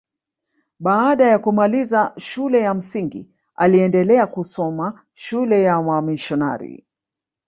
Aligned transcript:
Baada 0.79 1.25
ya 1.27 1.39
kumaliza 1.39 2.13
shule 2.17 2.59
ya 2.59 2.73
msingi 2.73 3.29
aliendelea 3.55 4.27
kusoma 4.27 5.01
shule 5.13 5.63
ya 5.63 5.79
wamisionari 5.79 6.85